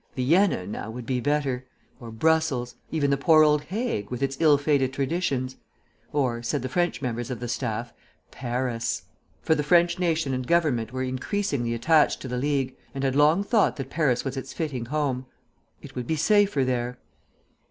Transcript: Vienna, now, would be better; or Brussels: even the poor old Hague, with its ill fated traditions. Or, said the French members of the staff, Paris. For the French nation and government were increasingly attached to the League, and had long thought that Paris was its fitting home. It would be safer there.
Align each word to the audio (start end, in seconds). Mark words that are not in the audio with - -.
Vienna, 0.15 0.65
now, 0.65 0.89
would 0.89 1.05
be 1.05 1.19
better; 1.19 1.63
or 1.99 2.09
Brussels: 2.09 2.73
even 2.89 3.11
the 3.11 3.17
poor 3.17 3.43
old 3.43 3.65
Hague, 3.65 4.09
with 4.09 4.23
its 4.23 4.35
ill 4.39 4.57
fated 4.57 4.93
traditions. 4.93 5.57
Or, 6.11 6.41
said 6.41 6.63
the 6.63 6.69
French 6.69 7.03
members 7.03 7.29
of 7.29 7.39
the 7.39 7.47
staff, 7.47 7.93
Paris. 8.31 9.03
For 9.43 9.53
the 9.53 9.61
French 9.61 9.99
nation 9.99 10.33
and 10.33 10.47
government 10.47 10.91
were 10.91 11.03
increasingly 11.03 11.75
attached 11.75 12.19
to 12.21 12.27
the 12.27 12.37
League, 12.39 12.75
and 12.95 13.03
had 13.03 13.15
long 13.15 13.43
thought 13.43 13.75
that 13.75 13.91
Paris 13.91 14.25
was 14.25 14.35
its 14.37 14.53
fitting 14.53 14.87
home. 14.87 15.27
It 15.83 15.93
would 15.93 16.07
be 16.07 16.15
safer 16.15 16.65
there. 16.65 16.97